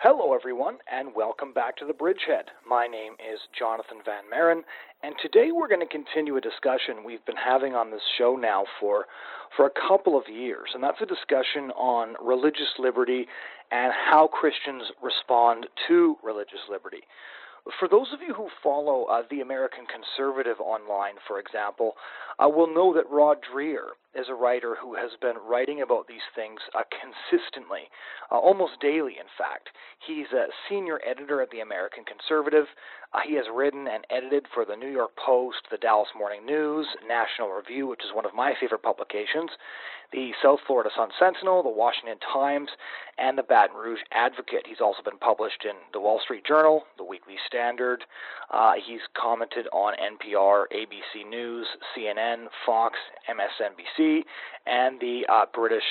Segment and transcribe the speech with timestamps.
[0.00, 2.44] Hello, everyone, and welcome back to the Bridgehead.
[2.64, 4.62] My name is Jonathon Van Maren,
[5.02, 8.62] and today we're going to continue a discussion we've been having on this show now
[8.78, 9.06] for,
[9.56, 13.26] for a couple of years, and that's a discussion on religious liberty
[13.72, 17.02] and how Christians respond to religious liberty.
[17.80, 21.94] For those of you who follow uh, the American Conservative online, for example,
[22.38, 26.24] uh, will know that Rod Dreher is a writer who has been writing about these
[26.34, 27.90] things uh, consistently,
[28.32, 29.68] uh, almost daily, in fact.
[30.04, 32.66] He's a senior editor at the American Conservative.
[33.12, 36.86] Uh, he has written and edited for the New York Post, the Dallas Morning News,
[37.06, 39.50] National Review, which is one of my favorite publications,
[40.12, 42.68] the South Florida Sun Sentinel, the Washington Times,
[43.18, 44.66] and the Baton Rouge Advocate.
[44.66, 48.04] He's also been published in the Wall Street Journal, the Weekly Standard.
[48.50, 51.66] Uh, he's commented on NPR, ABC News,
[51.96, 52.96] CNN, Fox,
[53.28, 53.97] MSNBC,
[54.66, 55.84] and the uh, British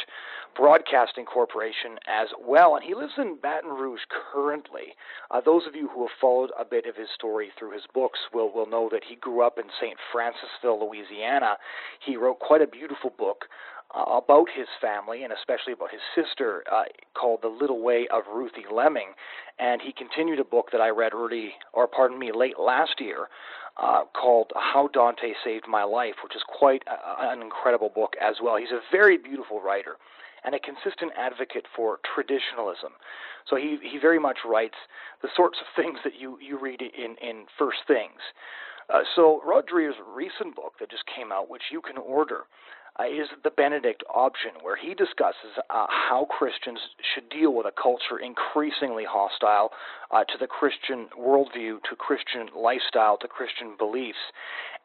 [0.55, 2.75] Broadcasting Corporation as well.
[2.75, 4.01] And he lives in Baton Rouge
[4.33, 4.95] currently.
[5.29, 8.19] Uh, those of you who have followed a bit of his story through his books
[8.33, 9.97] will, will know that he grew up in St.
[10.13, 11.57] Francisville, Louisiana.
[12.03, 13.45] He wrote quite a beautiful book
[13.95, 16.83] uh, about his family and especially about his sister uh,
[17.13, 19.13] called The Little Way of Ruthie Leming.
[19.59, 23.27] And he continued a book that I read early, or pardon me, late last year
[23.79, 28.37] uh, called How Dante Saved My Life, which is quite a, an incredible book as
[28.41, 28.57] well.
[28.57, 29.97] He's a very beautiful writer
[30.43, 32.93] and a consistent advocate for traditionalism.
[33.49, 34.75] So he, he very much writes
[35.21, 38.21] the sorts of things that you, you read in, in First Things.
[38.89, 42.43] Uh, so Rod recent book that just came out, which you can order,
[42.99, 46.79] uh, is the Benedict option, where he discusses uh, how Christians
[47.13, 49.71] should deal with a culture increasingly hostile
[50.11, 54.17] uh, to the Christian worldview, to Christian lifestyle, to Christian beliefs.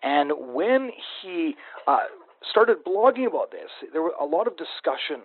[0.03, 0.91] And when
[1.23, 2.01] he uh,
[2.51, 5.21] started blogging about this, there were a lot of discussion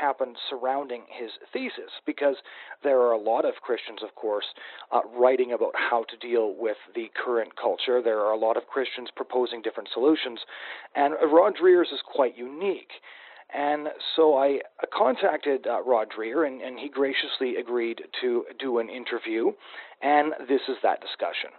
[0.00, 2.36] happened surrounding his thesis because
[2.82, 4.46] there are a lot of Christians, of course,
[4.92, 8.02] uh, writing about how to deal with the current culture.
[8.02, 10.40] There are a lot of Christians proposing different solutions,
[10.94, 12.92] and Rod Dreher's is quite unique.
[13.52, 14.60] And so I
[14.96, 19.52] contacted uh, Rod Dreher, and, and he graciously agreed to do an interview,
[20.02, 21.50] and this is that discussion.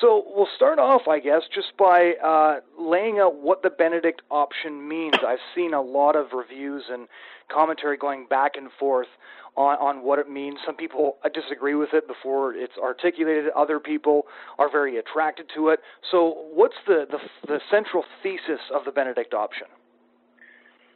[0.00, 4.86] So we'll start off, I guess, just by uh, laying out what the Benedict option
[4.86, 5.14] means.
[5.26, 7.08] I've seen a lot of reviews and
[7.48, 9.08] commentary going back and forth
[9.56, 10.58] on, on what it means.
[10.64, 13.50] Some people disagree with it before it's articulated.
[13.56, 14.26] Other people
[14.58, 15.80] are very attracted to it.
[16.10, 19.66] So, what's the, the, the central thesis of the Benedict option?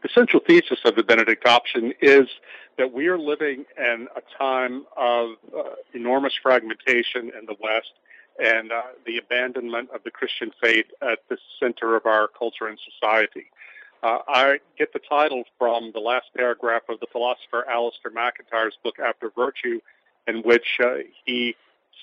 [0.03, 2.29] The central thesis of the Benedict option is
[2.77, 5.63] that we are living in a time of uh,
[5.95, 7.93] enormous fragmentation in the West
[8.39, 12.79] and uh, the abandonment of the Christian faith at the center of our culture and
[12.93, 13.47] society.
[14.03, 18.99] Uh, I get the title from the last paragraph of the philosopher Alasdair MacIntyre's book
[18.99, 19.81] After Virtue,
[20.27, 21.55] in which uh, he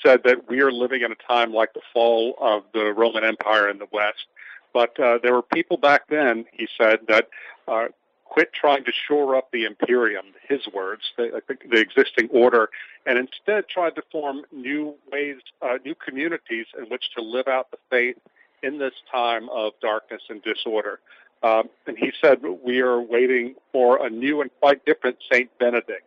[0.04, 3.70] said that we are living in a time like the fall of the Roman Empire
[3.70, 4.28] in the West.
[4.74, 7.28] But uh, there were people back then, he said, that
[7.68, 7.88] uh,
[8.26, 12.70] quit trying to shore up the imperium, his words, the, the existing order,
[13.06, 17.72] and instead tried to form new ways, uh, new communities in which to live out
[17.72, 18.18] the faith
[18.62, 21.00] in this time of darkness and disorder.
[21.42, 26.04] Um, and he said, We are waiting for a new and quite different Saint Benedict.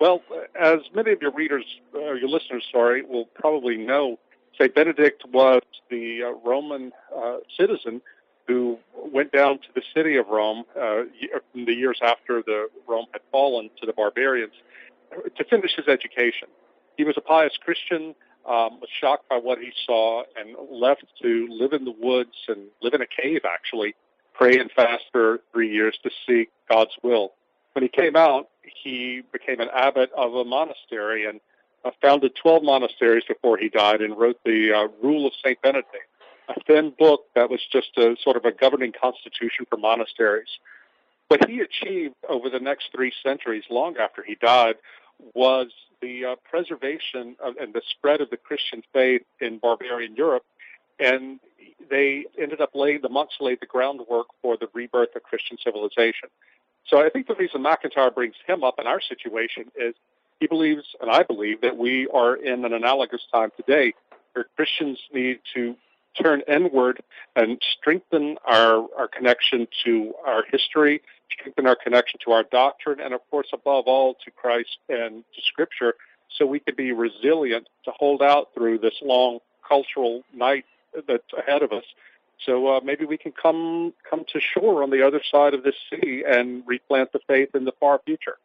[0.00, 0.22] Well,
[0.58, 1.64] as many of your readers,
[1.94, 4.18] uh, your listeners, sorry, will probably know,
[4.58, 8.00] Saint Benedict was the uh, Roman uh, citizen
[8.46, 8.78] who
[9.12, 11.02] went down to the city of Rome uh,
[11.54, 14.54] in the years after the Rome had fallen to the barbarians
[15.36, 16.48] to finish his education.
[16.96, 18.14] He was a pious Christian,
[18.46, 22.68] um, was shocked by what he saw, and left to live in the woods and
[22.82, 23.94] live in a cave, actually,
[24.34, 27.32] pray and fast for three years to seek God's will.
[27.72, 31.40] When he came out, he became an abbot of a monastery and
[31.84, 35.60] uh, founded 12 monasteries before he died and wrote the uh, Rule of St.
[35.62, 36.08] Benedict,
[36.48, 40.48] a thin book that was just a sort of a governing constitution for monasteries.
[41.28, 44.74] What he achieved over the next three centuries, long after he died,
[45.34, 45.68] was
[46.00, 50.44] the uh, preservation of, and the spread of the Christian faith in barbarian Europe.
[50.98, 51.40] And
[51.88, 56.28] they ended up laying, the monks laid the groundwork for the rebirth of Christian civilization.
[56.86, 59.94] So I think the reason MacIntyre brings him up in our situation is
[60.40, 63.94] he believes, and I believe, that we are in an analogous time today
[64.32, 65.76] where Christians need to
[66.20, 67.02] turn inward
[67.36, 73.14] and strengthen our, our connection to our history, strengthen our connection to our doctrine, and
[73.14, 75.94] of course, above all, to Christ and to Scripture,
[76.36, 80.64] so we can be resilient to hold out through this long cultural night
[81.06, 81.84] that's ahead of us.
[82.44, 85.74] So uh, maybe we can come come to shore on the other side of this
[85.90, 88.38] sea and replant the faith in the far future.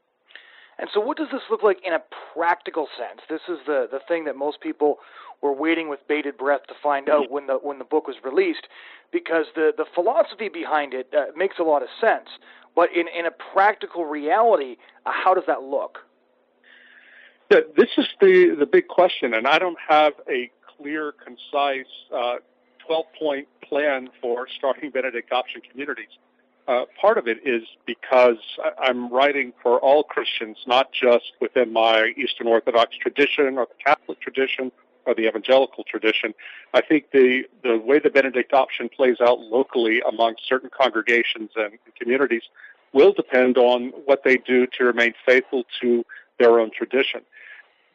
[0.78, 2.02] And so, what does this look like in a
[2.34, 3.22] practical sense?
[3.30, 5.00] This is the the thing that most people
[5.42, 8.68] were waiting with bated breath to find out when the when the book was released,
[9.12, 12.28] because the the philosophy behind it uh, makes a lot of sense.
[12.76, 14.76] But in in a practical reality,
[15.06, 16.00] uh, how does that look?
[17.52, 22.36] Yeah, this is the the big question, and I don't have a clear, concise, uh,
[22.86, 26.10] 12 point plan for starting Benedict option communities.
[26.68, 28.38] Uh, part of it is because
[28.80, 34.20] I'm writing for all Christians, not just within my Eastern Orthodox tradition or the Catholic
[34.20, 34.72] tradition
[35.06, 36.34] or the evangelical tradition.
[36.74, 41.74] I think the, the way the Benedict option plays out locally among certain congregations and
[42.00, 42.44] communities
[42.94, 46.04] will depend on what they do to remain faithful to
[46.40, 47.22] their own tradition.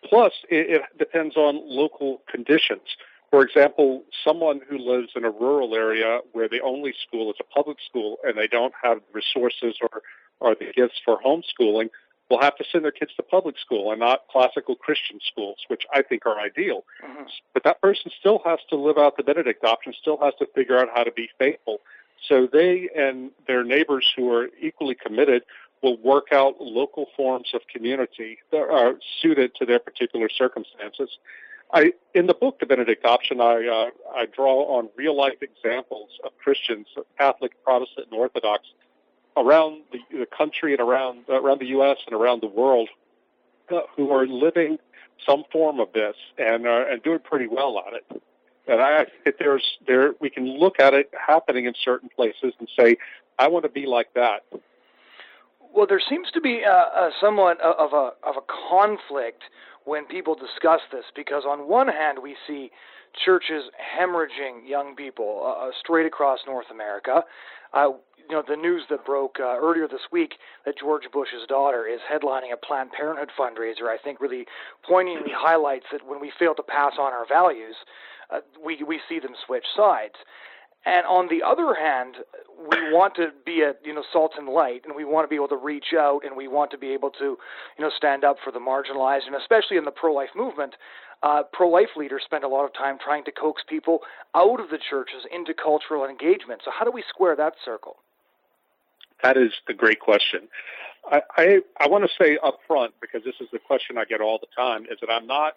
[0.04, 2.82] Plus, it, it depends on local conditions.
[3.30, 7.44] For example, someone who lives in a rural area where the only school is a
[7.44, 10.02] public school and they don't have resources or,
[10.40, 11.90] or the gifts for homeschooling
[12.28, 15.82] will have to send their kids to public school and not classical Christian schools, which
[15.92, 16.84] I think are ideal.
[17.04, 17.24] Mm-hmm.
[17.54, 20.78] But that person still has to live out the Benedict option, still has to figure
[20.78, 21.78] out how to be faithful.
[22.28, 25.42] So they and their neighbors who are equally committed
[25.82, 31.10] will work out local forms of community that are suited to their particular circumstances.
[31.72, 36.08] I, in the book, The Benedict Option, I, uh, I draw on real life examples
[36.24, 36.86] of Christians,
[37.16, 38.64] Catholic, Protestant, and Orthodox,
[39.36, 41.98] around the, the country and around around the U.S.
[42.06, 42.88] and around the world,
[43.70, 44.78] uh, who are living
[45.24, 48.22] some form of this and uh, and doing pretty well on it.
[48.66, 52.68] And I think there's there we can look at it happening in certain places and
[52.78, 52.96] say,
[53.38, 54.44] I want to be like that.
[55.72, 59.44] Well, there seems to be a, a somewhat of a of a conflict
[59.84, 62.70] when people discuss this because on one hand we see
[63.24, 63.64] churches
[63.98, 67.24] hemorrhaging young people uh, uh, straight across North America.
[67.72, 67.90] Uh,
[68.28, 70.34] you know the news that broke uh, earlier this week
[70.64, 73.88] that George Bush's daughter is headlining a Planned Parenthood fundraiser.
[73.88, 74.46] I think really
[74.88, 77.74] poignantly highlights that when we fail to pass on our values,
[78.30, 80.14] uh, we we see them switch sides.
[80.86, 82.16] And on the other hand,
[82.58, 85.36] we want to be a you know salt and light, and we want to be
[85.36, 87.36] able to reach out, and we want to be able to
[87.78, 90.74] you know stand up for the marginalized, and especially in the pro-life movement,
[91.22, 94.00] uh, pro-life leaders spend a lot of time trying to coax people
[94.34, 96.62] out of the churches into cultural engagement.
[96.64, 97.96] So how do we square that circle?
[99.22, 100.48] That is the great question.
[101.10, 104.20] I, I, I want to say up front, because this is the question I get
[104.20, 105.56] all the time, is that I'm not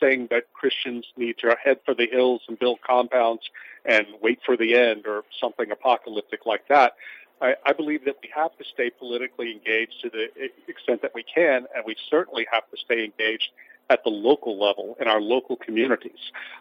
[0.00, 3.42] saying that Christians need to head for the hills and build compounds
[3.84, 6.94] and wait for the end or something apocalyptic like that.
[7.40, 10.26] I, I believe that we have to stay politically engaged to the
[10.66, 13.50] extent that we can, and we certainly have to stay engaged
[13.90, 16.18] at the local level in our local communities.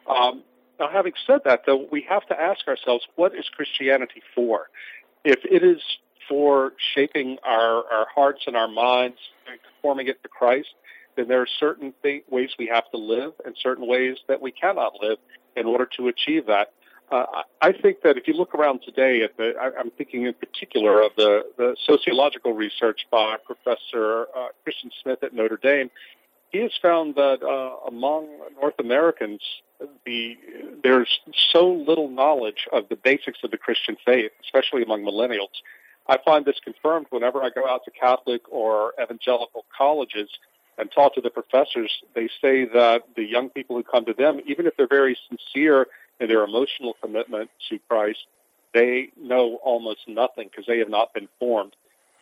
[0.08, 0.44] Um,
[0.80, 4.70] now, having said that, though, we have to ask ourselves, what is Christianity for?
[5.26, 5.82] If it is
[6.30, 9.18] for shaping our, our hearts and our minds
[9.50, 10.70] and conforming it to Christ,
[11.18, 14.52] then there are certain th- ways we have to live and certain ways that we
[14.52, 15.18] cannot live
[15.58, 16.72] in order to achieve that.
[17.12, 17.26] Uh,
[17.62, 21.02] I think that if you look around today, at the, I, am thinking in particular
[21.02, 25.90] of the, the sociological research by Professor uh, Christian Smith at Notre Dame.
[26.52, 28.28] He has found that uh, among
[28.62, 29.42] North Americans,
[30.06, 30.38] the
[30.84, 31.20] there's
[31.52, 35.56] so little knowledge of the basics of the Christian faith, especially among millennials.
[36.08, 40.30] I find this confirmed whenever I go out to Catholic or evangelical colleges
[40.78, 41.92] and talk to the professors.
[42.14, 45.88] They say that the young people who come to them, even if they're very sincere
[46.20, 48.26] in their emotional commitment to Christ,
[48.74, 51.76] they know almost nothing because they have not been formed.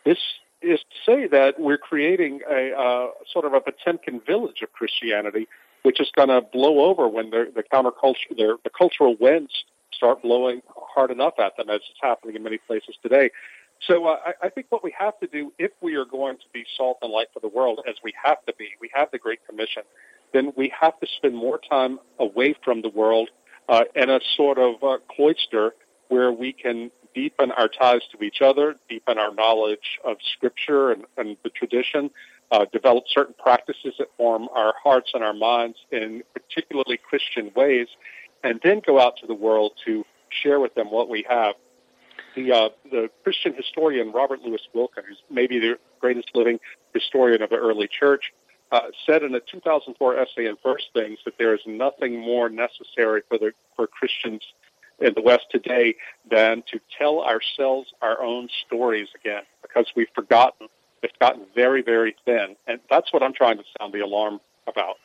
[0.04, 0.18] This
[0.62, 5.48] is to say that we're creating a uh, sort of a Potemkin village of Christianity,
[5.82, 9.52] which is going to blow over when the, the counterculture, the, the cultural winds
[9.92, 10.62] start blowing
[10.94, 13.30] hard enough at them, as is happening in many places today.
[13.80, 16.44] So uh, I, I think what we have to do, if we are going to
[16.52, 19.18] be salt and light for the world, as we have to be, we have the
[19.18, 19.82] Great Commission,
[20.32, 23.28] then we have to spend more time away from the world
[23.68, 25.74] uh, in a sort of uh, cloister
[26.08, 31.04] where we can deepen our ties to each other, deepen our knowledge of Scripture and,
[31.16, 32.10] and the tradition,
[32.52, 37.88] uh, develop certain practices that form our hearts and our minds in particularly Christian ways,
[38.44, 41.54] and then go out to the world to share with them what we have
[42.36, 46.60] the uh, the Christian historian Robert Louis Wilken, who's maybe the greatest living
[46.94, 48.32] historian of the early church,
[48.70, 53.22] uh, said in a 2004 essay in First Things that there is nothing more necessary
[53.28, 54.42] for the for Christians
[55.00, 55.96] in the West today
[56.30, 60.68] than to tell ourselves our own stories again, because we've forgotten.
[61.02, 64.96] It's gotten very, very thin, and that's what I'm trying to sound the alarm about.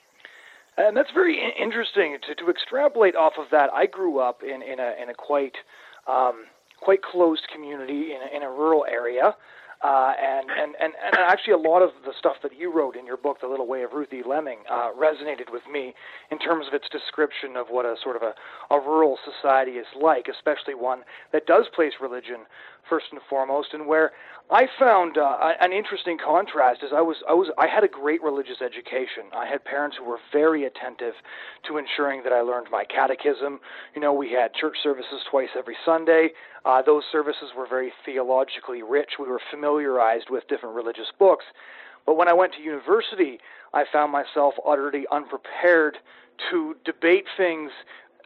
[0.78, 3.70] And that's very interesting to, to extrapolate off of that.
[3.74, 5.56] I grew up in, in a in a quite
[6.08, 6.46] um,
[6.82, 9.36] quite closed community in a, in a rural area.
[9.84, 13.04] Uh, and, and, and, and actually, a lot of the stuff that you wrote in
[13.04, 14.22] your book, The Little Way of Ruthie.
[14.22, 15.96] Leming, uh, resonated with me
[16.30, 18.36] in terms of its description of what a sort of a,
[18.70, 21.02] a rural society is like, especially one
[21.34, 22.46] that does place religion
[22.90, 24.12] first and foremost, and where
[24.50, 28.22] I found uh, an interesting contrast is I was I was I had a great
[28.22, 29.24] religious education.
[29.34, 31.14] I had parents who were very attentive
[31.68, 33.62] to ensuring that I learned my catechism.
[33.96, 36.32] You know, we had church services twice every Sunday.
[36.66, 39.12] Uh, those services were very theologically rich.
[39.20, 41.46] We were familiarized with different religious books.
[42.06, 43.40] But when I went to university,
[43.74, 45.98] I found myself utterly unprepared
[46.50, 47.72] to debate things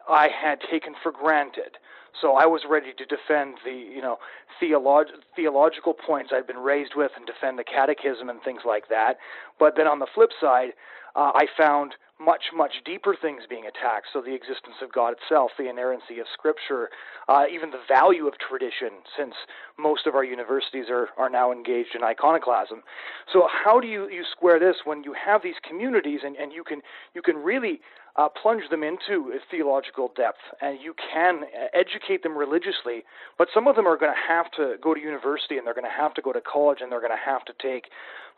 [0.10, 1.78] I had taken for granted.
[2.22, 4.18] So I was ready to defend the, you know,
[4.62, 9.18] theolog- theological points I'd been raised with and defend the catechism and things like that.
[9.60, 10.74] But then on the flip side,
[11.16, 14.08] uh, I found much, much deeper things being attacked.
[14.14, 16.90] So the existence of God itself, the inerrancy of Scripture,
[17.28, 19.34] uh, even the value of tradition, since
[19.78, 22.84] most of our universities are, are now engaged in iconoclasm.
[23.32, 26.64] So how do you, you square this when you have these communities and, and you
[26.64, 26.82] can
[27.14, 27.82] you can really
[28.18, 31.42] uh, plunge them into theological depth, and you can
[31.74, 33.04] educate them religiously.
[33.38, 35.86] But some of them are going to have to go to university, and they're going
[35.86, 37.90] to have to go to college, and they're going to have to take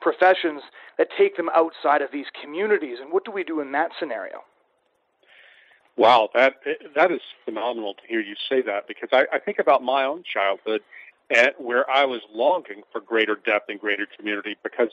[0.02, 0.62] professions
[0.98, 2.98] that take them outside of these communities.
[3.02, 4.42] And what do we do in that scenario?
[5.96, 6.56] Wow, that
[6.96, 10.24] that is phenomenal to hear you say that because I, I think about my own
[10.32, 10.82] childhood
[11.30, 14.90] and where I was longing for greater depth and greater community because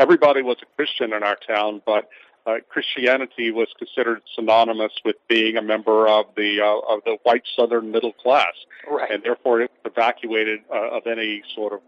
[0.00, 2.08] everybody was a Christian in our town, but
[2.48, 7.42] uh, Christianity was considered synonymous with being a member of the uh, of the white
[7.54, 8.54] Southern middle class,
[8.90, 9.10] right.
[9.10, 11.80] and therefore it was evacuated uh, of any sort of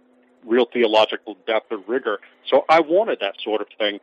[0.44, 2.18] real theological depth or rigor.
[2.48, 4.00] So I wanted that sort of thing.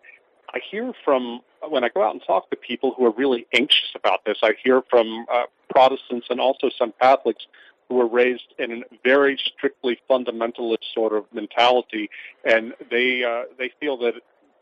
[0.53, 3.91] I hear from when I go out and talk to people who are really anxious
[3.95, 4.37] about this.
[4.41, 7.45] I hear from uh, Protestants and also some Catholics
[7.87, 12.09] who were raised in a very strictly fundamentalist sort of mentality,
[12.43, 14.13] and they uh, they feel that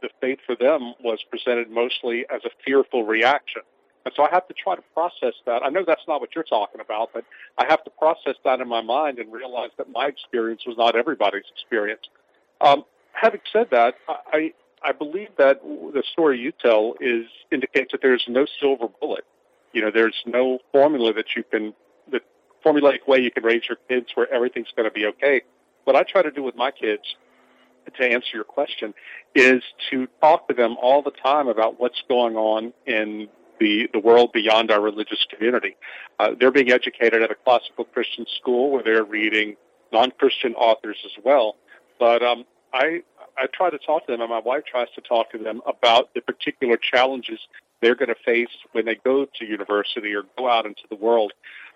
[0.05, 3.63] the faith for them was presented mostly as a fearful reaction.
[4.05, 5.63] And so I have to try to process that.
[5.63, 7.25] I know that's not what you're talking about, but
[7.57, 10.95] I have to process that in my mind and realize that my experience was not
[10.95, 12.03] everybody's experience.
[12.61, 18.01] Um, having said that, I, I believe that the story you tell is indicates that
[18.03, 19.25] there's no silver bullet.
[19.73, 21.73] You know, there's no formula that you can,
[22.11, 22.21] the
[22.63, 25.41] formulaic way you can raise your kids where everything's going to be okay.
[25.85, 27.15] What I try to do with my kids
[27.97, 28.93] to answer your question
[29.33, 29.61] is
[29.91, 33.27] to talk to them all the time about what's going on in
[33.59, 35.75] the, the world beyond our religious community.
[36.19, 39.55] Uh, they're being educated at a classical Christian school where they're reading
[39.91, 41.55] non-Christian authors as well.
[41.99, 43.03] But um, I,
[43.37, 46.13] I try to talk to them, and my wife tries to talk to them about
[46.13, 47.39] the particular challenges
[47.81, 51.33] they're going to face when they go to university or go out into the world.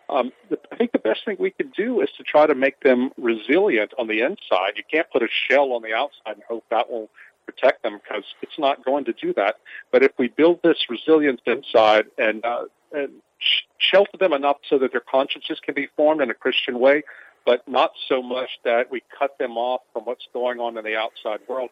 [0.09, 0.31] Um,
[0.71, 3.93] I think the best thing we can do is to try to make them resilient
[3.99, 4.73] on the inside.
[4.75, 7.09] You can't put a shell on the outside and hope that will
[7.45, 9.55] protect them because it's not going to do that.
[9.91, 14.77] But if we build this resilience inside and, uh, and sh- shelter them enough so
[14.79, 17.03] that their consciences can be formed in a Christian way,
[17.45, 20.95] but not so much that we cut them off from what's going on in the
[20.95, 21.69] outside world,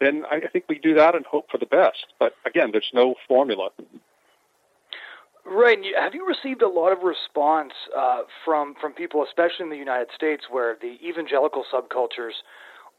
[0.00, 2.06] then I think we do that and hope for the best.
[2.18, 3.70] But again, there's no formula.
[5.44, 5.78] Right.
[5.98, 10.08] Have you received a lot of response uh, from from people, especially in the United
[10.14, 12.42] States, where the evangelical subcultures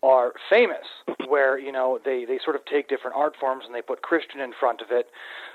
[0.04, 0.86] are famous,
[1.28, 4.42] where you know they they sort of take different art forms and they put Christian
[4.42, 5.08] in front of it.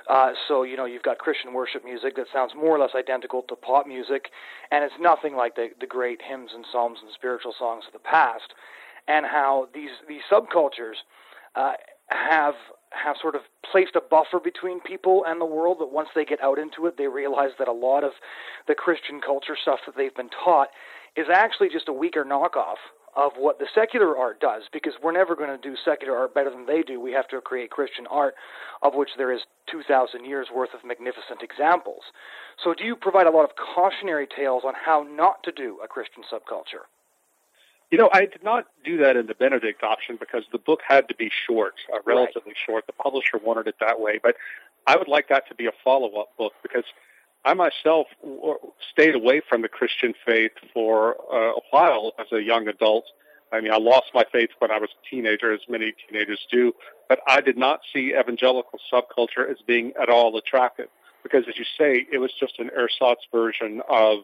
[0.08, 3.42] Uh, so you know you've got Christian worship music that sounds more or less identical
[3.42, 4.30] to pop music,
[4.70, 7.98] and it's nothing like the the great hymns and psalms and spiritual songs of the
[7.98, 8.54] past.
[9.06, 11.04] And how these these subcultures
[11.54, 11.72] uh,
[12.08, 12.54] have
[12.90, 16.42] have sort of placed a buffer between people and the world that once they get
[16.42, 18.12] out into it, they realize that a lot of
[18.66, 20.68] the Christian culture stuff that they've been taught
[21.16, 22.78] is actually just a weaker knockoff
[23.16, 26.50] of what the secular art does because we're never going to do secular art better
[26.50, 27.00] than they do.
[27.00, 28.34] We have to create Christian art,
[28.82, 29.40] of which there is
[29.70, 32.02] 2,000 years worth of magnificent examples.
[32.62, 35.88] So, do you provide a lot of cautionary tales on how not to do a
[35.88, 36.86] Christian subculture?
[37.90, 41.08] You know, I did not do that in the Benedict option because the book had
[41.08, 42.56] to be short, uh, relatively right.
[42.66, 42.86] short.
[42.86, 44.36] The publisher wanted it that way, but
[44.86, 46.84] I would like that to be a follow-up book because
[47.44, 48.08] I myself
[48.92, 53.04] stayed away from the Christian faith for uh, a while as a young adult.
[53.52, 56.74] I mean, I lost my faith when I was a teenager, as many teenagers do,
[57.08, 60.88] but I did not see evangelical subculture as being at all attractive
[61.22, 64.18] because, as you say, it was just an ersatz version of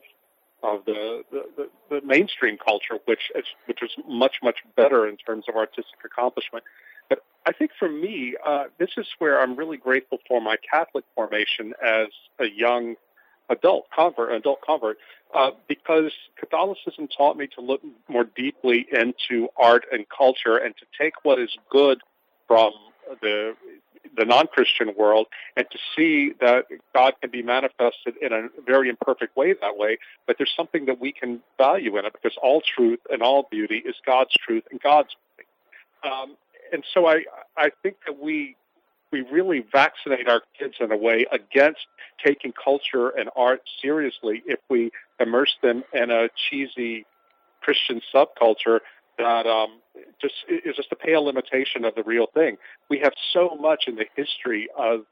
[0.64, 5.44] of the, the, the, mainstream culture, which is, which is much much better in terms
[5.49, 6.64] of artistic accomplishment.
[7.09, 11.04] But I think for me, uh, this is where I'm really grateful for my Catholic
[11.14, 12.97] formation as a young
[13.50, 14.97] adult convert, adult convert,
[15.35, 20.87] uh, because Catholicism taught me to look more deeply into art and culture and to
[20.99, 22.00] take what is good
[22.49, 22.73] from
[23.21, 23.54] the
[24.16, 29.37] the non-Christian world and to see that God can be manifested in a very imperfect
[29.37, 33.00] way that way, but there's something that we can value in it because all truth
[33.11, 35.49] and all beauty is God's truth and God's beauty.
[36.04, 36.37] Um,
[36.73, 37.25] and so I
[37.56, 38.56] I think that we
[39.12, 41.87] we really vaccinate our kids in a way against
[42.25, 47.06] taking culture and art seriously if we immerse them in a cheesy
[47.61, 48.80] Christian subculture
[49.18, 49.80] that um,
[50.21, 52.56] just is just a pale imitation of the real thing.
[52.88, 55.04] We have so much in the history of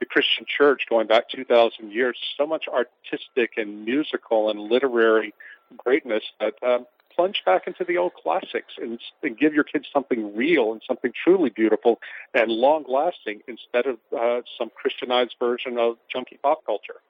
[0.00, 5.32] the Christian church going back 2,000 years, so much artistic and musical and literary
[5.76, 10.36] greatness that um, plunge back into the old classics and, and, give your kids something
[10.36, 12.00] real and something truly beautiful
[12.34, 17.00] and long lasting instead of uh, some Christianized version of junky pop culture.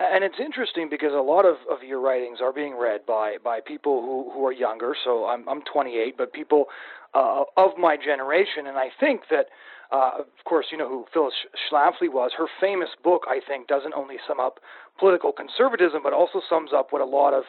[0.00, 3.60] And it's interesting because a lot of, of your writings are being read by, by
[3.60, 4.94] people who, who are younger.
[5.04, 6.66] So I'm, I'm 28, but people
[7.14, 8.66] uh, of my generation.
[8.66, 9.46] And I think that,
[9.90, 11.34] uh, of course, you know who Phyllis
[11.68, 12.30] Schlafly was.
[12.38, 14.60] Her famous book, I think, doesn't only sum up
[15.00, 17.44] political conservatism, but also sums up what a lot of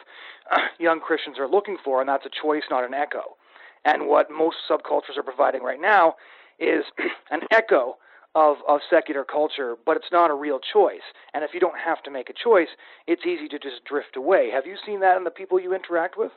[0.80, 3.36] young Christians are looking for, and that's a choice, not an echo.
[3.84, 6.14] And what most subcultures are providing right now
[6.58, 6.84] is
[7.30, 7.96] an echo
[8.34, 11.02] of, of secular culture, but it's not a real choice.
[11.34, 12.68] And if you don't have to make a choice,
[13.06, 14.50] it's easy to just drift away.
[14.50, 16.32] Have you seen that in the people you interact with?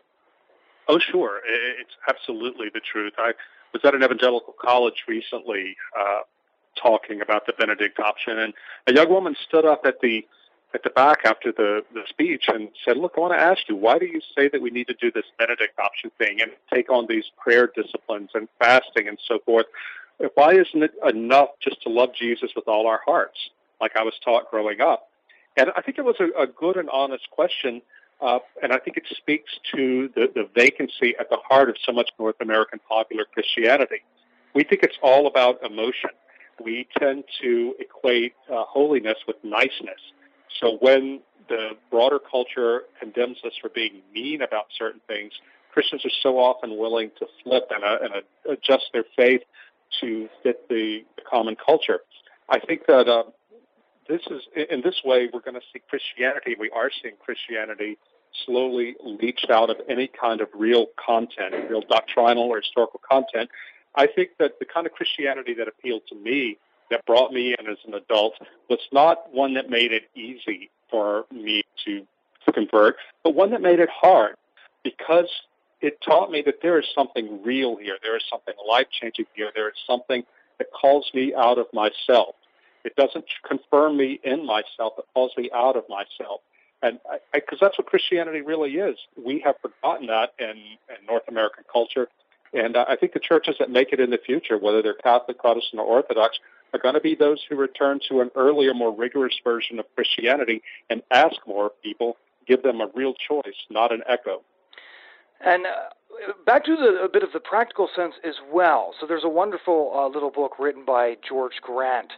[0.87, 1.41] Oh, sure.
[1.45, 3.13] It's absolutely the truth.
[3.17, 3.33] I
[3.73, 6.21] was at an evangelical college recently uh,
[6.81, 8.53] talking about the Benedict option, and
[8.87, 10.25] a young woman stood up at the
[10.73, 13.75] at the back after the, the speech and said, Look, I want to ask you,
[13.75, 16.89] why do you say that we need to do this Benedict option thing and take
[16.89, 19.67] on these prayer disciplines and fasting and so forth?
[20.35, 23.37] Why isn't it enough just to love Jesus with all our hearts,
[23.81, 25.09] like I was taught growing up?
[25.57, 27.81] And I think it was a, a good and honest question,
[28.21, 31.91] uh, and I think it speaks to the, the vacancy at the heart of so
[31.91, 34.03] much North American popular Christianity.
[34.55, 36.11] We think it's all about emotion.
[36.63, 39.99] We tend to equate uh, holiness with niceness.
[40.59, 45.33] So when the broader culture condemns us for being mean about certain things,
[45.71, 49.41] Christians are so often willing to flip and, uh, and uh, adjust their faith
[50.01, 52.01] to fit the, common culture.
[52.49, 53.23] I think that uh,
[54.07, 56.55] this is in this way we're going to see Christianity.
[56.59, 57.97] We are seeing Christianity
[58.45, 63.49] slowly leached out of any kind of real content, real doctrinal or historical content.
[63.95, 66.57] I think that the kind of Christianity that appealed to me,
[66.89, 68.33] that brought me in as an adult,
[68.69, 72.05] was not one that made it easy for me to
[72.53, 74.35] convert, but one that made it hard
[74.83, 75.29] because
[75.83, 77.97] it taught me that there is something real here.
[78.01, 79.51] There is something life changing here.
[79.53, 80.23] There is something
[80.57, 82.35] that calls me out of myself.
[82.85, 84.93] It doesn't confirm me in myself.
[84.97, 86.39] It calls me out of myself.
[86.81, 86.99] And
[87.33, 88.97] because that's what Christianity really is.
[89.17, 92.07] We have forgotten that in, in North American culture.
[92.53, 95.39] And uh, I think the churches that make it in the future, whether they're Catholic,
[95.39, 96.39] Protestant, or Orthodox,
[96.73, 100.61] are going to be those who return to an earlier, more rigorous version of Christianity
[100.89, 102.15] and ask more people,
[102.47, 104.41] give them a real choice, not an echo.
[105.39, 108.93] And uh, back to the, a bit of the practical sense as well.
[108.99, 112.13] So there's a wonderful uh, little book written by George Grant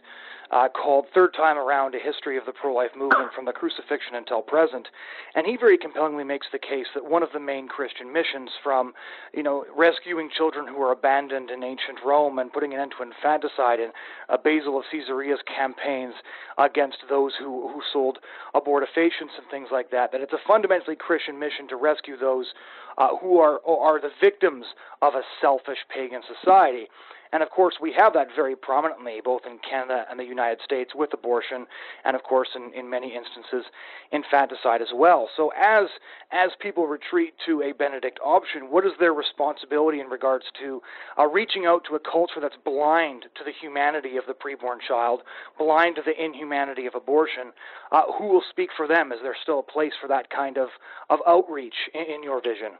[0.50, 4.14] uh, called Third Time Around A History of the Pro Life Movement from the Crucifixion
[4.14, 4.88] Until Present.
[5.34, 8.92] And he very compellingly makes the case that one of the main Christian missions from,
[9.34, 13.02] you know, rescuing children who were abandoned in ancient Rome and putting an end to
[13.02, 13.90] infanticide in
[14.28, 16.14] uh, Basil of Caesarea's campaigns
[16.58, 18.18] against those who, who sold
[18.54, 22.54] abortifacients and things like that, that it's a fundamentally Christian mission to rescue those
[22.98, 24.66] uh, who are, are the victims
[25.02, 26.86] of a selfish pagan society.
[27.32, 30.92] And of course, we have that very prominently both in Canada and the United States
[30.94, 31.66] with abortion,
[32.04, 33.70] and of course, in, in many instances,
[34.12, 35.28] infanticide as well.
[35.36, 35.88] So, as
[36.30, 40.82] as people retreat to a Benedict option, what is their responsibility in regards to
[41.18, 45.22] uh, reaching out to a culture that's blind to the humanity of the preborn child,
[45.58, 47.52] blind to the inhumanity of abortion?
[47.92, 49.12] Uh, who will speak for them?
[49.12, 50.68] Is there still a place for that kind of
[51.10, 52.72] of outreach in, in your vision?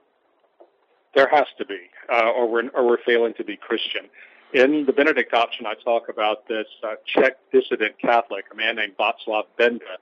[1.15, 1.81] There has to be,
[2.13, 4.09] uh, or we're or we're failing to be Christian.
[4.53, 8.93] In the Benedict option, I talk about this uh, Czech dissident Catholic, a man named
[8.99, 9.99] Václav Benda,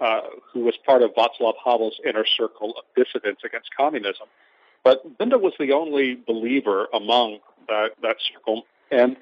[0.00, 4.26] uh, who was part of Václav Havel's inner circle of dissidents against communism.
[4.82, 9.16] But Benda was the only believer among that, that circle, and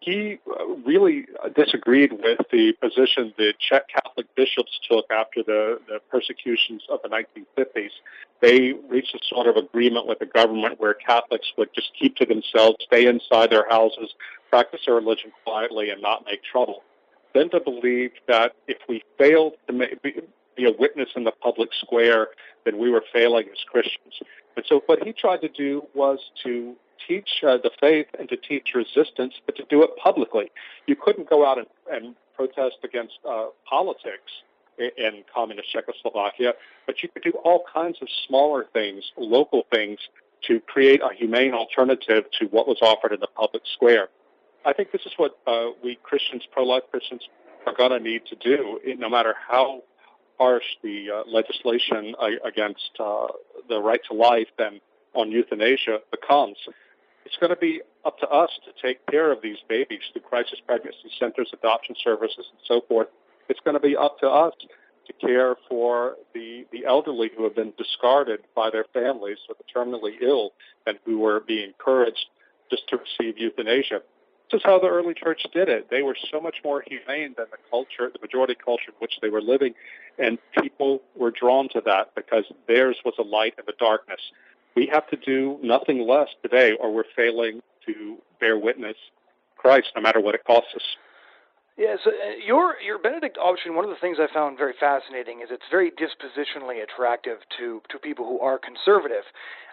[0.00, 5.98] he uh, really disagreed with the position the Czech Catholic bishops took after the, the
[6.10, 7.90] persecutions of the 1950s.
[8.40, 12.26] They reached a sort of agreement with the government where Catholics would just keep to
[12.26, 14.14] themselves, stay inside their houses,
[14.50, 16.82] practice their religion quietly, and not make trouble.
[17.34, 22.28] Benda believed that if we failed to make, be a witness in the public square,
[22.64, 24.14] then we were failing as Christians.
[24.56, 28.36] And so what he tried to do was to teach uh, the faith and to
[28.36, 30.50] teach resistance, but to do it publicly.
[30.86, 34.30] You couldn't go out and, and protest against uh, politics
[34.78, 36.54] in, in communist Czechoslovakia,
[36.86, 39.98] but you could do all kinds of smaller things, local things,
[40.46, 44.08] to create a humane alternative to what was offered in the public square.
[44.64, 47.22] I think this is what uh, we Christians, pro-life Christians,
[47.66, 49.82] are going to need to do, no matter how
[50.38, 53.26] harsh the uh, legislation against uh,
[53.68, 54.80] the right to life and
[55.14, 56.56] on euthanasia becomes.
[57.28, 60.60] It's going to be up to us to take care of these babies through crisis
[60.66, 63.08] pregnancy centers, adoption services, and so forth.
[63.50, 64.54] It's going to be up to us
[65.06, 69.64] to care for the, the elderly who have been discarded by their families or the
[69.78, 70.52] terminally ill
[70.86, 72.24] and who were being encouraged
[72.70, 74.00] just to receive euthanasia.
[74.50, 75.90] This is how the early church did it.
[75.90, 79.28] They were so much more humane than the culture, the majority culture in which they
[79.28, 79.74] were living,
[80.18, 84.20] and people were drawn to that because theirs was a light in the darkness.
[84.78, 88.94] We have to do nothing less today, or we're failing to bear witness
[89.56, 90.82] Christ, no matter what it costs us.
[91.78, 93.76] Yeah, so uh, your your Benedict option.
[93.76, 97.98] One of the things I found very fascinating is it's very dispositionally attractive to to
[98.00, 99.22] people who are conservative.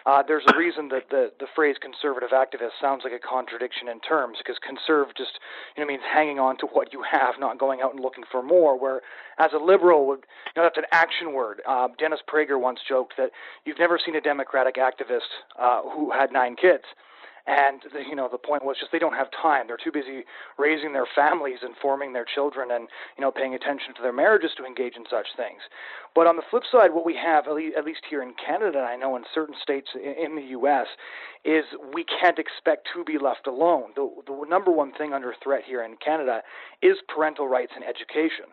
[0.06, 3.98] Uh, there's a reason that the the phrase conservative activist sounds like a contradiction in
[3.98, 5.40] terms because conserve just
[5.76, 8.40] you know means hanging on to what you have, not going out and looking for
[8.40, 8.78] more.
[8.78, 9.02] Where
[9.38, 10.22] as a liberal, would
[10.54, 11.60] you know that's an action word.
[11.66, 13.32] Uh, Dennis Prager once joked that
[13.64, 16.84] you've never seen a Democratic activist uh, who had nine kids.
[17.46, 19.66] And the, you know the point was just they don't have time.
[19.66, 20.24] They're too busy
[20.58, 24.50] raising their families and forming their children and you know paying attention to their marriages
[24.58, 25.62] to engage in such things.
[26.14, 28.96] But on the flip side, what we have, at least here in Canada, and I
[28.96, 30.86] know in certain states in the U.S.,
[31.44, 33.92] is we can't expect to be left alone.
[33.94, 36.42] The, the number one thing under threat here in Canada
[36.82, 38.46] is parental rights and education.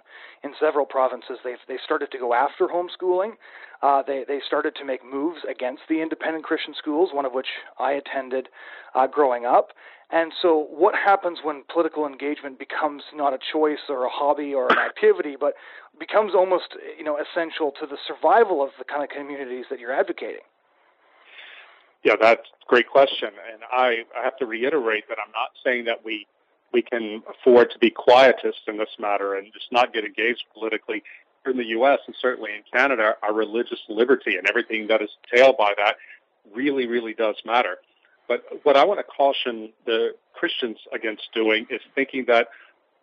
[0.44, 3.32] In several provinces, they've they started to go after homeschooling.
[3.84, 7.48] Uh, they they started to make moves against the independent Christian schools, one of which
[7.78, 8.48] I attended
[8.96, 9.72] uh, growing up.
[10.10, 14.72] And so, what happens when political engagement becomes not a choice or a hobby or
[14.72, 15.56] an activity, but
[16.00, 19.94] becomes almost you know essential to the survival of the kind of communities that you're
[19.94, 20.48] advocating?
[22.06, 25.86] Yeah, that's a great question, and I, I have to reiterate that I'm not saying
[25.86, 26.26] that we
[26.72, 31.04] we can afford to be quietists in this matter and just not get engaged politically
[31.46, 32.00] in the U.S.
[32.08, 35.98] and certainly in Canada, our religious liberty and everything that is entailed by that
[36.54, 37.78] really, really does matter.
[38.28, 42.48] But what I want to caution the Christians against doing is thinking that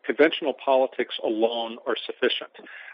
[0.05, 2.50] conventional politics alone are sufficient.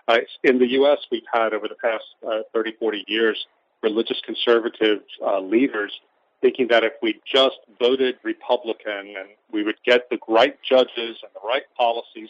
[0.09, 3.47] Uh, in the U.S., we've had over the past uh, 30, 40 years
[3.83, 5.93] religious conservative uh, leaders
[6.41, 11.33] thinking that if we just voted Republican and we would get the right judges and
[11.35, 12.29] the right policies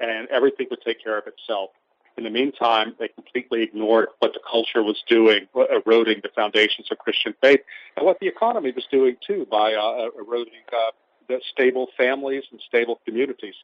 [0.00, 1.70] and everything would take care of itself.
[2.18, 6.98] In the meantime, they completely ignored what the culture was doing, eroding the foundations of
[6.98, 7.60] Christian faith,
[7.96, 10.90] and what the economy was doing too by uh, eroding uh,
[11.28, 13.54] the stable families and stable communities.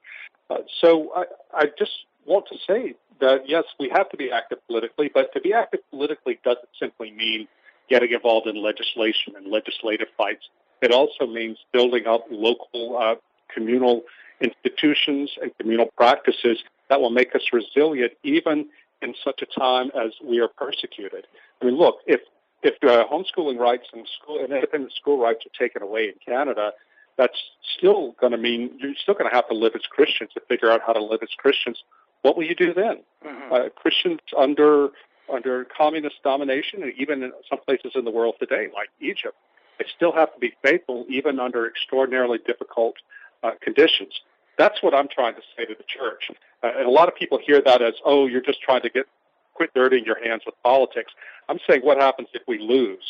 [0.49, 1.91] Uh, so I, I just
[2.27, 5.81] want to say that yes, we have to be active politically, but to be active
[5.91, 7.49] politically doesn't simply mean
[7.91, 10.49] getting involved in legislation and legislative fights.
[10.81, 13.17] It also means building up local uh,
[13.53, 14.03] communal
[14.41, 18.69] institutions and communal practices that will make us resilient even
[19.03, 21.27] in such a time as we are persecuted.
[21.61, 22.21] I mean, look, if
[22.63, 26.73] if uh, homeschooling rights and school and independent school rights are taken away in Canada,
[27.17, 27.39] that's
[27.77, 30.71] still going to mean you're still going to have to live as Christians to figure
[30.71, 31.83] out how to live as Christians.
[32.23, 33.03] What will you do then?
[33.25, 33.53] Mm-hmm.
[33.53, 34.89] Uh, Christians under
[35.33, 39.37] under communist domination, and even in some places in the world today, like Egypt,
[39.79, 42.97] they still have to be faithful even under extraordinarily difficult
[43.43, 44.21] uh, conditions.
[44.59, 46.31] That's what I'm trying to say to the church.
[46.65, 49.07] Uh, and a lot of people hear that as, oh, you're just trying to get
[49.53, 51.13] quit dirtying your hands with politics.
[51.49, 53.05] I'm saying, what happens if we lose?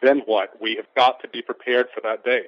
[0.00, 0.60] Then what?
[0.62, 2.44] We have got to be prepared for that day.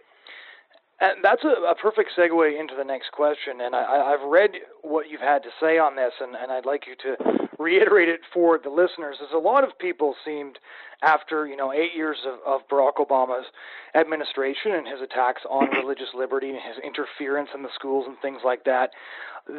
[1.02, 3.60] And that's a, a perfect segue into the next question.
[3.60, 4.50] And I, I've read
[4.82, 8.20] what you've had to say on this, and, and I'd like you to reiterate it
[8.32, 9.16] for the listeners.
[9.20, 10.60] As a lot of people seemed,
[11.02, 13.46] after you know eight years of, of Barack Obama's
[13.96, 18.42] administration and his attacks on religious liberty and his interference in the schools and things
[18.44, 18.90] like that,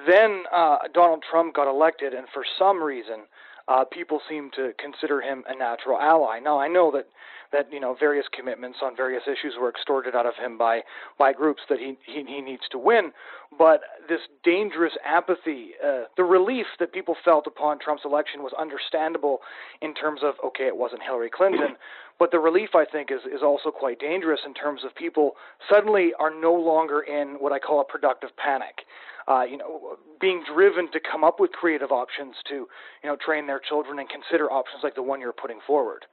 [0.07, 3.27] then uh, Donald Trump got elected, and for some reason,
[3.67, 6.39] uh, people seem to consider him a natural ally.
[6.39, 7.07] Now, I know that
[7.53, 10.81] that you know various commitments on various issues were extorted out of him by
[11.17, 13.13] by groups that he he, he needs to win.
[13.57, 19.39] But this dangerous apathy, uh, the relief that people felt upon Trump's election was understandable
[19.81, 21.77] in terms of okay, it wasn't Hillary Clinton,
[22.19, 25.33] but the relief I think is is also quite dangerous in terms of people
[25.71, 28.83] suddenly are no longer in what I call a productive panic.
[29.25, 33.47] Uh, you know, being driven to come up with creative options to, you know, train
[33.47, 36.05] their children and consider options like the one you're putting forward.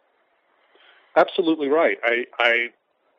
[1.16, 1.98] Absolutely right.
[2.04, 2.68] I, I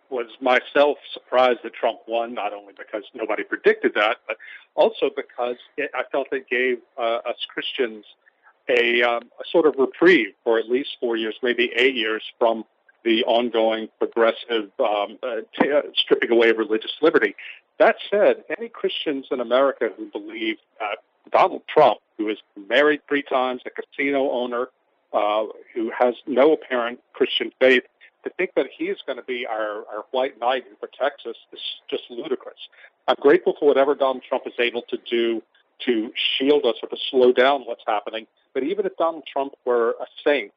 [0.09, 4.37] was myself surprised that Trump won, not only because nobody predicted that, but
[4.75, 8.05] also because it, I felt it gave uh, us Christians
[8.69, 12.63] a, um, a sort of reprieve for at least four years, maybe eight years from
[13.03, 17.35] the ongoing progressive um, uh, t- uh, stripping away of religious liberty.
[17.79, 20.57] That said, any Christians in America who believe
[21.31, 22.37] Donald Trump, who is
[22.69, 24.67] married three times, a casino owner,
[25.13, 27.83] uh, who has no apparent Christian faith,
[28.23, 31.35] to think that he is going to be our, our white knight who protects us
[31.51, 32.59] is just ludicrous.
[33.07, 35.41] I'm grateful for whatever Donald Trump is able to do
[35.85, 38.27] to shield us or to slow down what's happening.
[38.53, 40.53] But even if Donald Trump were a saint,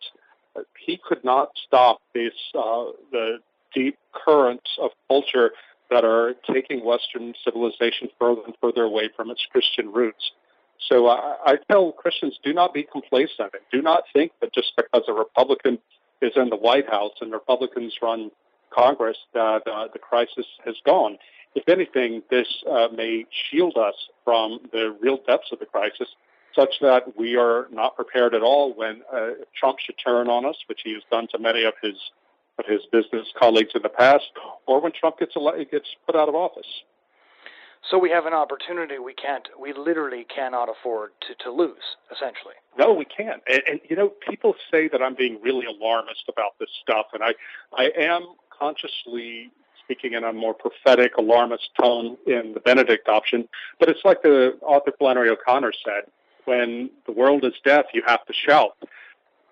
[0.79, 3.39] he could not stop this uh, the
[3.75, 5.51] deep currents of culture
[5.91, 10.33] that are taking Western civilization further and further away from its Christian roots.
[10.89, 13.53] So uh, I tell Christians, do not be complacent.
[13.53, 15.79] And do not think that just because a Republican
[16.21, 18.31] is in the White House and Republicans run
[18.71, 21.17] Congress that uh, the crisis has gone.
[21.55, 26.09] If anything, this uh, may shield us from the real depths of the crisis
[26.55, 30.57] such that we are not prepared at all when uh, Trump should turn on us,
[30.69, 31.97] which he has done to many of his
[32.57, 34.31] of his business colleagues in the past,
[34.67, 36.85] or when Trump gets ele- gets put out of office.
[37.91, 42.55] So we have an opportunity we can't, we literally cannot afford to, to lose, essentially.
[42.79, 43.43] No, we can't.
[43.47, 47.23] And, and you know, people say that I'm being really alarmist about this stuff, and
[47.23, 47.35] I,
[47.77, 48.27] I am
[48.59, 49.51] consciously
[49.85, 53.49] speaking in a more prophetic, alarmist tone in the Benedict option.
[53.79, 56.11] But it's like the author Flannery O'Connor said:
[56.47, 58.77] "When the world is deaf, you have to shout."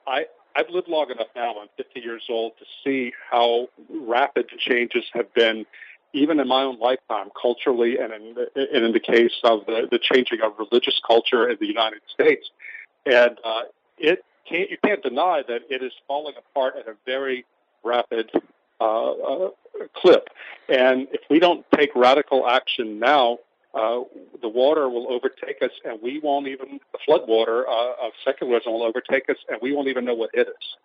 [0.06, 0.24] I
[0.56, 1.60] I've lived long enough now.
[1.60, 5.64] I'm 50 years old to see how rapid the changes have been
[6.12, 9.88] even in my own lifetime, culturally, and in the, and in the case of the,
[9.90, 12.50] the changing of religious culture in the United States,
[13.06, 13.62] and uh,
[13.98, 17.44] it can't, you can't deny that it is falling apart at a very
[17.84, 18.30] rapid
[18.80, 19.48] uh, uh,
[19.94, 20.28] clip.
[20.68, 23.38] And if we don't take radical action now,
[23.74, 24.00] uh,
[24.42, 28.82] the water will overtake us, and we won't even the floodwater uh, of secularism will
[28.82, 30.76] overtake us, and we won't even know what hit us.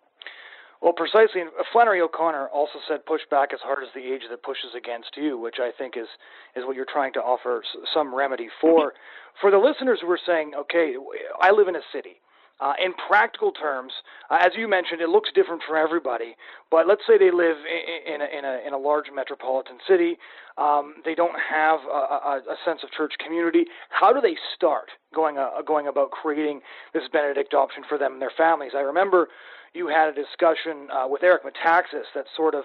[0.80, 1.42] Well, precisely.
[1.72, 5.36] Flannery O'Connor also said, "Push back as hard as the age that pushes against you,"
[5.36, 6.08] which I think is
[6.54, 7.62] is what you're trying to offer
[7.92, 8.90] some remedy for.
[8.90, 9.40] Mm-hmm.
[9.40, 10.94] For the listeners who are saying, "Okay,
[11.40, 12.20] I live in a city."
[12.60, 13.92] Uh, in practical terms,
[14.30, 16.34] uh, as you mentioned, it looks different for everybody.
[16.70, 20.18] But let's say they live in, in, a, in, a, in a large metropolitan city.
[20.56, 23.66] Um, they don't have a, a, a, sense of church community.
[23.90, 26.60] How do they start going uh, going about creating
[26.92, 28.72] this Benedict option for them and their families?
[28.74, 29.28] I remember
[29.72, 32.64] you had a discussion uh, with Eric Metaxas that sort of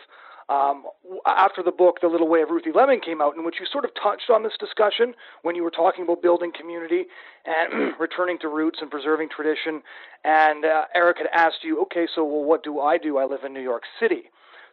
[0.49, 0.83] um,
[1.25, 3.85] after the book The Little Way of Ruthie Leming came out, in which you sort
[3.85, 7.05] of touched on this discussion when you were talking about building community
[7.45, 9.81] and returning to roots and preserving tradition.
[10.23, 13.17] And uh, Eric had asked you, okay, so well, what do I do?
[13.17, 14.23] I live in New York City.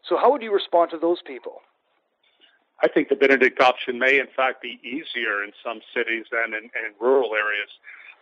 [0.09, 1.61] So how would you respond to those people?
[2.83, 6.65] I think the Benedict option may, in fact, be easier in some cities than in,
[6.65, 7.69] in rural areas.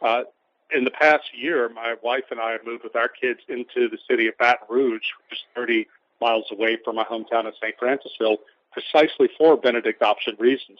[0.02, 0.22] Uh,
[0.70, 3.98] in the past year, my wife and I have moved with our kids into the
[4.08, 5.86] city of Baton Rouge, which is 30
[6.20, 7.74] miles away from my hometown of St.
[7.78, 8.38] Francisville,
[8.72, 10.78] precisely for Benedict option reasons.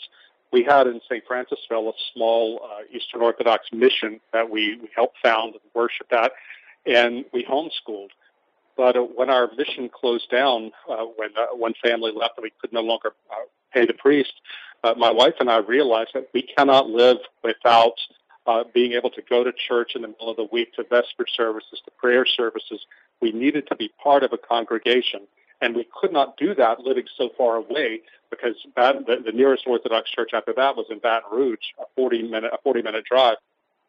[0.52, 1.24] We had in St.
[1.26, 6.32] Francisville a small uh, Eastern Orthodox mission that we, we helped found and worshiped at,
[6.86, 8.10] and we homeschooled.
[8.76, 12.52] But uh, when our mission closed down, uh, when uh, one family left and we
[12.60, 14.32] could no longer uh, pay the priest,
[14.84, 17.94] uh, my wife and I realized that we cannot live without
[18.48, 21.26] uh, being able to go to church in the middle of the week to vesper
[21.36, 22.80] services, to prayer services.
[23.20, 25.20] We needed to be part of a congregation.
[25.60, 30.10] And we could not do that living so far away because the, the nearest Orthodox
[30.10, 33.36] church after that was in Baton Rouge, a 40 minute, a 40 minute drive.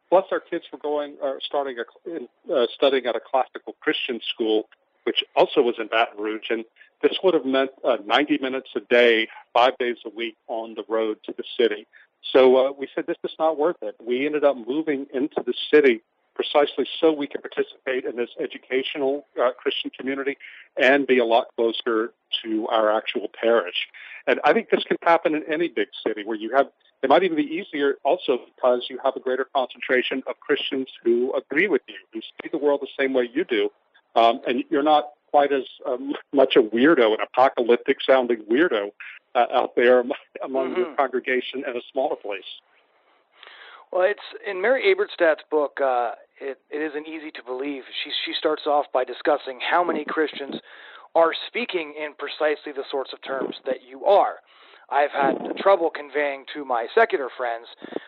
[0.10, 4.68] Plus, our kids were going, uh, starting a, uh, studying at a classical Christian school,
[5.04, 6.48] which also was in Baton Rouge.
[6.50, 6.66] And
[7.02, 10.84] this would have meant uh, 90 minutes a day, five days a week on the
[10.90, 11.86] road to the city.
[12.22, 13.96] So uh, we said this is not worth it.
[14.06, 16.02] We ended up moving into the city
[16.36, 20.38] precisely so we could participate in this educational uh, Christian community
[20.82, 23.88] and be a lot closer to our actual parish.
[24.26, 26.68] And I think this can happen in any big city where you have,
[27.04, 31.34] it might even be easier also because you have a greater concentration of Christians who
[31.36, 33.70] agree with you, who see the world the same way you do.
[34.16, 38.92] Um, and you're not quite as um, much a weirdo, an apocalyptic sounding weirdo
[39.36, 40.04] uh, out there
[40.44, 40.80] among mm-hmm.
[40.80, 42.44] your congregation in a smaller place.
[43.92, 45.80] Well, it's in Mary Eberstadt's book.
[45.82, 47.84] Uh, it, it isn't easy to believe.
[48.04, 50.56] She she starts off by discussing how many Christians
[51.16, 54.36] are speaking in precisely the sorts of terms that you are.
[54.92, 57.68] I've had trouble conveying to my secular friends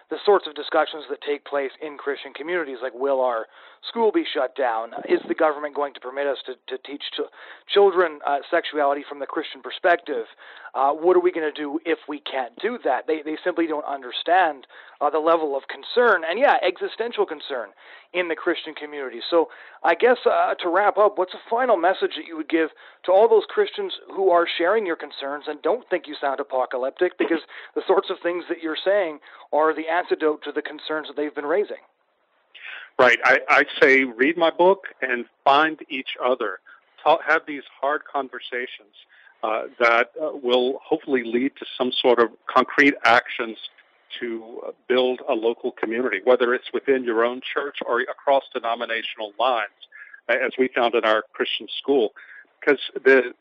[0.09, 3.45] the sorts of discussions that take place in Christian communities, like will our
[3.87, 4.91] school be shut down?
[5.09, 7.25] Is the government going to permit us to, to teach to
[7.67, 10.25] children uh, sexuality from the Christian perspective?
[10.73, 13.07] Uh, what are we going to do if we can't do that?
[13.07, 14.67] They, they simply don't understand
[15.01, 17.69] uh, the level of concern, and yeah, existential concern
[18.13, 19.19] in the Christian community.
[19.29, 19.49] So,
[19.83, 22.69] I guess uh, to wrap up, what's a final message that you would give
[23.05, 27.17] to all those Christians who are sharing your concerns and don't think you sound apocalyptic
[27.17, 27.41] because
[27.73, 29.19] the sorts of things that you're saying
[29.51, 31.81] are the antidote to the concerns that they've been raising?
[33.01, 33.19] Right.
[33.23, 36.59] I, I say read my book and find each other.
[37.03, 38.93] Talk, have these hard conversations
[39.41, 43.57] uh, that uh, will hopefully lead to some sort of concrete actions
[44.19, 49.33] to uh, build a local community, whether it's within your own church or across denominational
[49.39, 49.69] lines,
[50.29, 52.13] as we found in our Christian school.
[52.59, 53.33] Because the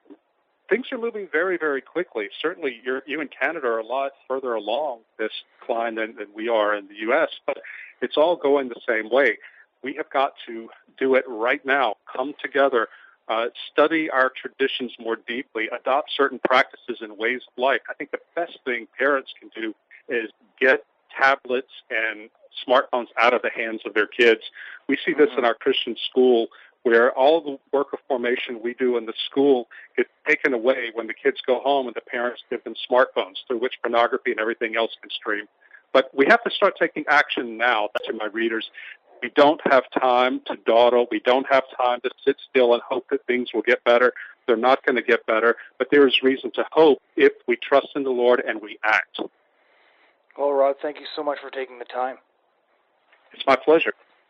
[0.70, 2.28] things are moving very, very quickly.
[2.40, 5.32] Certainly, you in Canada are a lot further along this
[5.66, 7.58] climb than, than we are in the U.S., but
[8.00, 9.36] it's all going the same way.
[9.82, 11.94] We have got to do it right now.
[12.10, 12.88] Come together,
[13.28, 17.80] uh, study our traditions more deeply, adopt certain practices and ways of life.
[17.88, 19.74] I think the best thing parents can do
[20.08, 20.84] is get
[21.16, 22.28] tablets and
[22.66, 24.42] smartphones out of the hands of their kids.
[24.88, 25.40] We see this mm-hmm.
[25.40, 26.48] in our Christian school
[26.82, 31.06] where all the work of formation we do in the school gets taken away when
[31.06, 34.76] the kids go home and the parents give them smartphones through which pornography and everything
[34.76, 35.46] else can stream.
[35.92, 37.88] But we have to start taking action now.
[38.06, 38.70] to my readers.
[39.22, 41.06] We don't have time to dawdle.
[41.10, 44.12] We don't have time to sit still and hope that things will get better.
[44.46, 47.88] They're not going to get better, but there is reason to hope if we trust
[47.94, 49.20] in the Lord and we act.
[50.38, 52.16] Well, Rod, thank you so much for taking the time.
[53.32, 53.92] It's my pleasure.